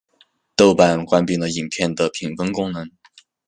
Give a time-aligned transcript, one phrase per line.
[0.55, 2.89] 豆瓣关闭了影片的评分功能。